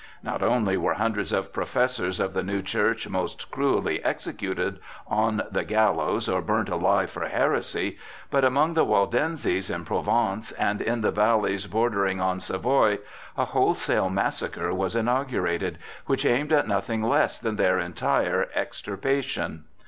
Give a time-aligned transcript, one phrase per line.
[0.23, 5.63] Not only were hundreds of professors of the new church most cruelly executed on the
[5.63, 7.99] gallows or burnt alive for heresy,
[8.31, 12.97] but among the Waldenses in Provence and in the valleys bordering on Savoy
[13.37, 15.77] a wholesale massacre was inaugurated,
[16.07, 19.65] which aimed at nothing less than their entire extirpation.